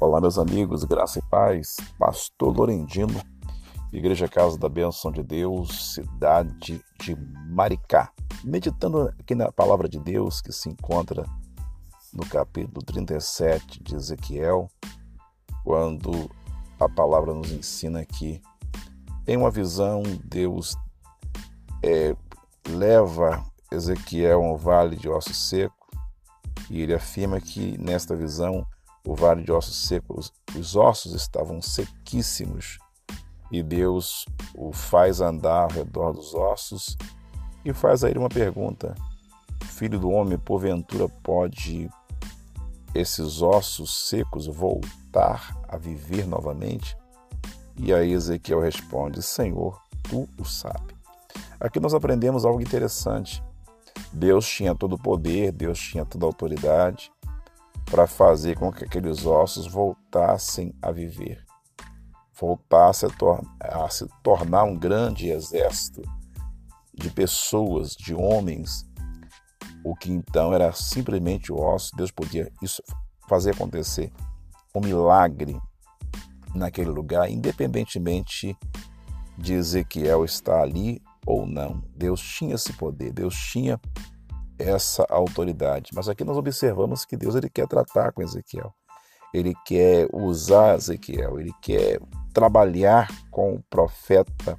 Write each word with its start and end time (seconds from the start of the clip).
Olá, 0.00 0.18
meus 0.18 0.38
amigos, 0.38 0.82
graça 0.82 1.18
e 1.18 1.22
paz. 1.28 1.76
Pastor 1.98 2.56
Lorendino, 2.56 3.20
Igreja 3.92 4.26
Casa 4.26 4.56
da 4.56 4.66
Bênção 4.66 5.12
de 5.12 5.22
Deus, 5.22 5.92
cidade 5.92 6.82
de 6.98 7.14
Maricá. 7.50 8.10
Meditando 8.42 9.12
aqui 9.20 9.34
na 9.34 9.52
palavra 9.52 9.86
de 9.86 10.00
Deus 10.00 10.40
que 10.40 10.52
se 10.52 10.70
encontra 10.70 11.26
no 12.14 12.24
capítulo 12.24 12.82
37 12.82 13.82
de 13.82 13.94
Ezequiel, 13.94 14.70
quando 15.64 16.30
a 16.80 16.88
palavra 16.88 17.34
nos 17.34 17.52
ensina 17.52 18.02
que, 18.02 18.40
em 19.28 19.36
uma 19.36 19.50
visão, 19.50 20.02
Deus 20.24 20.78
é, 21.82 22.16
leva 22.66 23.44
Ezequiel 23.70 24.42
a 24.42 24.52
um 24.54 24.56
vale 24.56 24.96
de 24.96 25.10
ossos 25.10 25.50
secos 25.50 25.76
e 26.70 26.80
ele 26.80 26.94
afirma 26.94 27.38
que 27.38 27.76
nesta 27.76 28.16
visão 28.16 28.66
o 29.04 29.14
vale 29.14 29.42
de 29.42 29.52
ossos 29.52 29.88
secos, 29.88 30.32
os 30.56 30.76
ossos 30.76 31.14
estavam 31.14 31.60
sequíssimos, 31.62 32.78
e 33.50 33.62
Deus 33.62 34.26
o 34.54 34.72
faz 34.72 35.20
andar 35.20 35.64
ao 35.64 35.70
redor 35.70 36.12
dos 36.12 36.34
ossos 36.34 36.96
e 37.64 37.72
faz 37.72 38.04
a 38.04 38.10
ele 38.10 38.18
uma 38.18 38.28
pergunta: 38.28 38.94
Filho 39.64 39.98
do 39.98 40.10
homem, 40.10 40.38
porventura 40.38 41.08
pode 41.22 41.90
esses 42.94 43.42
ossos 43.42 44.08
secos 44.08 44.46
voltar 44.46 45.56
a 45.68 45.76
viver 45.76 46.26
novamente? 46.26 46.96
E 47.76 47.92
aí 47.92 48.12
Ezequiel 48.12 48.60
responde: 48.60 49.22
Senhor, 49.22 49.80
tu 50.04 50.28
o 50.38 50.44
sabe. 50.44 50.94
Aqui 51.58 51.80
nós 51.80 51.94
aprendemos 51.94 52.44
algo 52.44 52.60
interessante. 52.60 53.42
Deus 54.12 54.48
tinha 54.48 54.74
todo 54.74 54.94
o 54.94 54.98
poder, 54.98 55.52
Deus 55.52 55.78
tinha 55.78 56.04
toda 56.04 56.24
a 56.24 56.28
autoridade, 56.28 57.12
para 57.90 58.06
fazer 58.06 58.56
com 58.56 58.72
que 58.72 58.84
aqueles 58.84 59.26
ossos 59.26 59.66
voltassem 59.66 60.72
a 60.80 60.92
viver, 60.92 61.44
voltassem 62.38 63.08
a, 63.08 63.12
tor 63.12 63.42
a 63.60 63.88
se 63.90 64.06
tornar 64.22 64.64
um 64.64 64.78
grande 64.78 65.28
exército 65.28 66.00
de 66.94 67.10
pessoas, 67.10 67.96
de 67.96 68.14
homens, 68.14 68.88
o 69.82 69.96
que 69.96 70.12
então 70.12 70.54
era 70.54 70.72
simplesmente 70.72 71.52
o 71.52 71.56
osso. 71.56 71.96
Deus 71.96 72.10
podia 72.10 72.52
isso 72.62 72.82
fazer 73.28 73.50
acontecer 73.50 74.12
um 74.74 74.80
milagre 74.80 75.60
naquele 76.54 76.90
lugar, 76.90 77.28
independentemente 77.28 78.56
de 79.36 79.54
Ezequiel 79.54 80.24
estar 80.24 80.60
ali 80.60 81.02
ou 81.26 81.46
não. 81.46 81.82
Deus 81.96 82.20
tinha 82.20 82.54
esse 82.54 82.72
poder, 82.74 83.12
Deus 83.12 83.34
tinha 83.34 83.80
essa 84.60 85.04
autoridade. 85.08 85.90
Mas 85.94 86.08
aqui 86.08 86.24
nós 86.24 86.36
observamos 86.36 87.04
que 87.04 87.16
Deus 87.16 87.34
ele 87.34 87.48
quer 87.48 87.66
tratar 87.66 88.12
com 88.12 88.22
Ezequiel. 88.22 88.72
Ele 89.32 89.54
quer 89.64 90.08
usar 90.12 90.76
Ezequiel, 90.76 91.38
ele 91.38 91.52
quer 91.62 92.00
trabalhar 92.32 93.08
com 93.30 93.54
o 93.54 93.62
profeta 93.70 94.58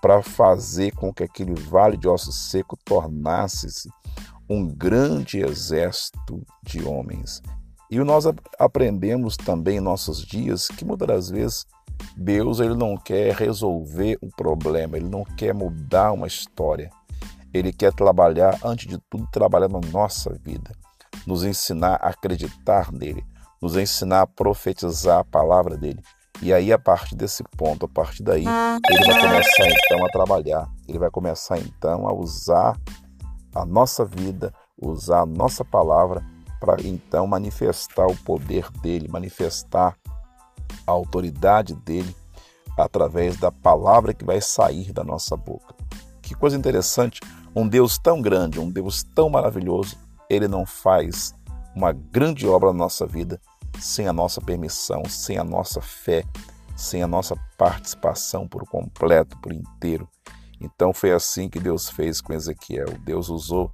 para 0.00 0.22
fazer 0.22 0.92
com 0.92 1.12
que 1.12 1.22
aquele 1.22 1.54
vale 1.54 1.96
de 1.96 2.08
ossos 2.08 2.50
seco 2.50 2.76
tornasse-se 2.84 3.88
um 4.48 4.66
grande 4.66 5.40
exército 5.40 6.44
de 6.62 6.82
homens. 6.86 7.42
E 7.90 7.98
nós 7.98 8.24
aprendemos 8.58 9.36
também 9.36 9.78
em 9.78 9.80
nossos 9.80 10.24
dias 10.24 10.68
que 10.68 10.84
muitas 10.84 11.08
das 11.08 11.30
vezes 11.30 11.66
Deus 12.16 12.60
ele 12.60 12.74
não 12.74 12.96
quer 12.96 13.34
resolver 13.34 14.18
um 14.22 14.28
problema, 14.28 14.96
ele 14.96 15.08
não 15.08 15.24
quer 15.24 15.54
mudar 15.54 16.12
uma 16.12 16.26
história. 16.26 16.90
Ele 17.56 17.72
quer 17.72 17.92
trabalhar, 17.92 18.58
antes 18.64 18.86
de 18.86 18.98
tudo, 19.10 19.26
trabalhar 19.30 19.68
na 19.68 19.80
nossa 19.90 20.32
vida, 20.42 20.72
nos 21.26 21.44
ensinar 21.44 21.94
a 22.02 22.08
acreditar 22.08 22.92
nele, 22.92 23.24
nos 23.60 23.76
ensinar 23.76 24.22
a 24.22 24.26
profetizar 24.26 25.20
a 25.20 25.24
palavra 25.24 25.76
dele. 25.76 26.02
E 26.42 26.52
aí, 26.52 26.72
a 26.72 26.78
partir 26.78 27.16
desse 27.16 27.42
ponto, 27.56 27.86
a 27.86 27.88
partir 27.88 28.22
daí, 28.22 28.44
ele 28.44 29.04
vai 29.06 29.20
começar 29.20 29.66
então 29.68 30.04
a 30.04 30.08
trabalhar, 30.08 30.68
ele 30.86 30.98
vai 30.98 31.10
começar 31.10 31.58
então 31.58 32.06
a 32.06 32.12
usar 32.12 32.78
a 33.54 33.64
nossa 33.64 34.04
vida, 34.04 34.52
usar 34.80 35.20
a 35.20 35.26
nossa 35.26 35.64
palavra 35.64 36.22
para 36.60 36.82
então 36.82 37.26
manifestar 37.26 38.06
o 38.06 38.16
poder 38.16 38.70
dele, 38.82 39.08
manifestar 39.08 39.96
a 40.86 40.92
autoridade 40.92 41.74
dele 41.74 42.14
através 42.76 43.38
da 43.38 43.50
palavra 43.50 44.12
que 44.12 44.24
vai 44.24 44.40
sair 44.40 44.92
da 44.92 45.02
nossa 45.02 45.36
boca. 45.36 45.74
Que 46.20 46.34
coisa 46.34 46.56
interessante 46.56 47.20
um 47.56 47.66
Deus 47.66 47.96
tão 47.96 48.20
grande, 48.20 48.60
um 48.60 48.70
Deus 48.70 49.02
tão 49.02 49.30
maravilhoso, 49.30 49.96
ele 50.28 50.46
não 50.46 50.66
faz 50.66 51.34
uma 51.74 51.90
grande 51.90 52.46
obra 52.46 52.70
na 52.70 52.80
nossa 52.80 53.06
vida 53.06 53.40
sem 53.80 54.06
a 54.06 54.12
nossa 54.12 54.42
permissão, 54.42 55.02
sem 55.06 55.38
a 55.38 55.44
nossa 55.44 55.80
fé, 55.80 56.22
sem 56.76 57.02
a 57.02 57.06
nossa 57.06 57.34
participação 57.56 58.46
por 58.46 58.68
completo, 58.68 59.38
por 59.38 59.54
inteiro. 59.54 60.06
Então 60.60 60.92
foi 60.92 61.12
assim 61.12 61.48
que 61.48 61.58
Deus 61.58 61.88
fez 61.88 62.20
com 62.20 62.34
Ezequiel. 62.34 62.98
Deus 63.02 63.30
usou 63.30 63.72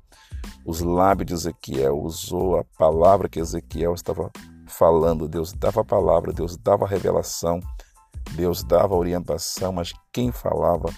os 0.64 0.80
lábios 0.80 1.26
de 1.26 1.34
Ezequiel, 1.34 1.98
usou 1.98 2.58
a 2.58 2.64
palavra 2.78 3.28
que 3.28 3.40
Ezequiel 3.40 3.94
estava 3.94 4.30
falando. 4.68 5.28
Deus 5.28 5.52
dava 5.52 5.80
a 5.80 5.84
palavra, 5.84 6.32
Deus 6.32 6.56
dava 6.56 6.84
a 6.84 6.88
revelação, 6.88 7.58
Deus 8.32 8.62
dava 8.62 8.94
a 8.94 8.98
orientação, 8.98 9.72
mas 9.72 9.92
quem 10.12 10.30
falava 10.30 10.88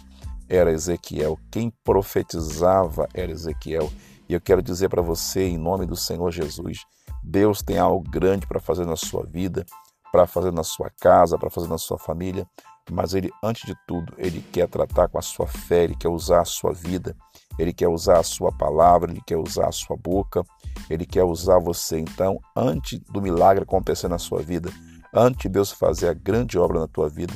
era 0.48 0.72
Ezequiel, 0.72 1.38
quem 1.50 1.72
profetizava 1.82 3.08
era 3.14 3.32
Ezequiel. 3.32 3.90
E 4.28 4.34
eu 4.34 4.40
quero 4.40 4.62
dizer 4.62 4.88
para 4.88 5.02
você, 5.02 5.44
em 5.44 5.58
nome 5.58 5.86
do 5.86 5.96
Senhor 5.96 6.30
Jesus, 6.30 6.84
Deus 7.22 7.62
tem 7.62 7.78
algo 7.78 8.08
grande 8.08 8.46
para 8.46 8.60
fazer 8.60 8.86
na 8.86 8.96
sua 8.96 9.24
vida, 9.24 9.64
para 10.12 10.26
fazer 10.26 10.52
na 10.52 10.62
sua 10.62 10.90
casa, 11.00 11.38
para 11.38 11.50
fazer 11.50 11.68
na 11.68 11.78
sua 11.78 11.98
família, 11.98 12.46
mas 12.90 13.14
ele, 13.14 13.30
antes 13.42 13.66
de 13.66 13.74
tudo, 13.86 14.12
ele 14.18 14.42
quer 14.52 14.68
tratar 14.68 15.08
com 15.08 15.18
a 15.18 15.22
sua 15.22 15.46
fé, 15.46 15.84
ele 15.84 15.94
quer 15.94 16.08
usar 16.08 16.42
a 16.42 16.44
sua 16.44 16.72
vida, 16.72 17.16
ele 17.58 17.72
quer 17.72 17.88
usar 17.88 18.18
a 18.18 18.22
sua 18.22 18.52
palavra, 18.52 19.10
ele 19.10 19.22
quer 19.26 19.36
usar 19.36 19.68
a 19.68 19.72
sua 19.72 19.96
boca, 19.96 20.44
ele 20.90 21.06
quer 21.06 21.24
usar 21.24 21.58
você. 21.58 21.98
Então, 21.98 22.38
antes 22.54 22.98
do 23.10 23.22
milagre 23.22 23.62
acontecer 23.62 24.08
na 24.08 24.18
sua 24.18 24.42
vida, 24.42 24.70
antes 25.12 25.42
de 25.42 25.48
Deus 25.48 25.72
fazer 25.72 26.08
a 26.08 26.14
grande 26.14 26.58
obra 26.58 26.80
na 26.80 26.86
tua 26.86 27.08
vida, 27.08 27.34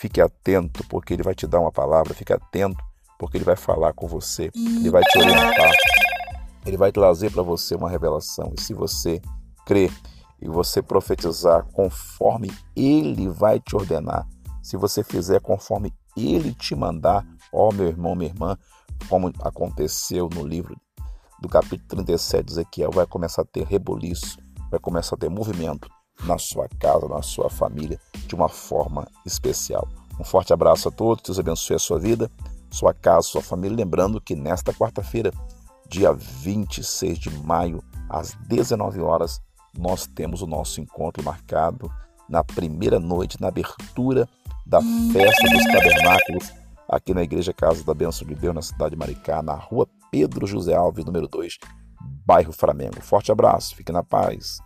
Fique 0.00 0.18
atento, 0.18 0.82
porque 0.88 1.12
ele 1.12 1.22
vai 1.22 1.34
te 1.34 1.46
dar 1.46 1.60
uma 1.60 1.70
palavra. 1.70 2.14
Fique 2.14 2.32
atento, 2.32 2.82
porque 3.18 3.36
ele 3.36 3.44
vai 3.44 3.54
falar 3.54 3.92
com 3.92 4.08
você. 4.08 4.50
Ele 4.54 4.88
vai 4.88 5.02
te 5.02 5.18
orientar. 5.18 5.72
Ele 6.64 6.78
vai 6.78 6.90
trazer 6.90 7.30
para 7.30 7.42
você 7.42 7.74
uma 7.74 7.90
revelação. 7.90 8.50
E 8.56 8.60
se 8.62 8.72
você 8.72 9.20
crer 9.66 9.92
e 10.40 10.48
você 10.48 10.80
profetizar 10.80 11.66
conforme 11.74 12.50
ele 12.74 13.28
vai 13.28 13.60
te 13.60 13.76
ordenar, 13.76 14.26
se 14.62 14.74
você 14.74 15.04
fizer 15.04 15.38
conforme 15.42 15.92
ele 16.16 16.54
te 16.54 16.74
mandar, 16.74 17.22
ó 17.52 17.70
meu 17.70 17.86
irmão, 17.86 18.14
minha 18.14 18.30
irmã, 18.30 18.56
como 19.06 19.30
aconteceu 19.40 20.30
no 20.34 20.46
livro 20.46 20.80
do 21.42 21.46
capítulo 21.46 21.86
37 21.88 22.46
de 22.46 22.52
Ezequiel, 22.52 22.90
vai 22.90 23.06
começar 23.06 23.42
a 23.42 23.44
ter 23.44 23.66
reboliço, 23.66 24.38
vai 24.70 24.80
começar 24.80 25.16
a 25.16 25.18
ter 25.18 25.28
movimento 25.28 25.90
na 26.24 26.38
sua 26.38 26.68
casa, 26.78 27.08
na 27.08 27.22
sua 27.22 27.48
família, 27.48 27.98
de 28.26 28.34
uma 28.34 28.48
forma 28.48 29.06
especial. 29.24 29.88
Um 30.18 30.24
forte 30.24 30.52
abraço 30.52 30.88
a 30.88 30.92
todos, 30.92 31.22
Deus 31.22 31.38
abençoe 31.38 31.76
a 31.76 31.78
sua 31.78 31.98
vida, 31.98 32.30
sua 32.70 32.92
casa, 32.92 33.28
sua 33.28 33.42
família. 33.42 33.76
Lembrando 33.76 34.20
que 34.20 34.34
nesta 34.34 34.72
quarta-feira, 34.72 35.32
dia 35.88 36.12
26 36.12 37.18
de 37.18 37.30
maio, 37.30 37.82
às 38.08 38.34
19 38.46 39.00
horas, 39.00 39.40
nós 39.76 40.06
temos 40.06 40.42
o 40.42 40.46
nosso 40.46 40.80
encontro 40.80 41.22
marcado 41.22 41.90
na 42.28 42.44
primeira 42.44 43.00
noite, 43.00 43.40
na 43.40 43.48
abertura 43.48 44.28
da 44.66 44.80
festa 44.80 45.48
dos 45.48 45.64
tabernáculos, 45.64 46.52
aqui 46.88 47.14
na 47.14 47.22
Igreja 47.22 47.52
Casa 47.52 47.82
da 47.82 47.94
Bênção 47.94 48.26
de 48.26 48.34
Deus, 48.34 48.54
na 48.54 48.62
cidade 48.62 48.90
de 48.90 48.96
Maricá, 48.96 49.42
na 49.42 49.54
rua 49.54 49.88
Pedro 50.10 50.46
José 50.46 50.74
Alves, 50.74 51.04
número 51.04 51.26
2, 51.26 51.58
bairro 52.26 52.52
Flamengo. 52.52 53.00
Forte 53.00 53.32
abraço, 53.32 53.74
fique 53.74 53.90
na 53.90 54.02
paz. 54.02 54.58